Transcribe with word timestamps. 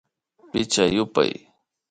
Pichka 0.51 0.83
yupay 0.95 1.31